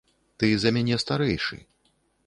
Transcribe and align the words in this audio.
Ты 0.43 0.49
за 0.63 0.71
мяне 0.79 0.97
старэйшы. 1.05 1.63